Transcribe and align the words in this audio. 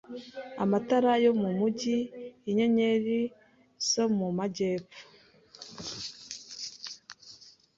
Amatara 0.63 1.11
yo 1.25 1.31
mumujyi, 1.41 1.97
inyenyeri 2.49 3.19
zo 3.89 4.05
mu 4.17 4.27
majyepfo 4.37 5.01